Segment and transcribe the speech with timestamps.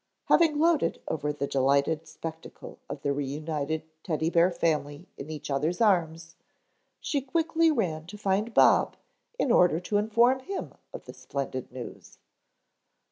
[0.29, 5.79] Having gloated over the delighted spectacle of the reunited Teddy bear family in each other's
[5.79, 6.35] arms,
[6.99, 8.97] she quickly ran to find Bob
[9.37, 12.17] in order to inform him of the splendid news.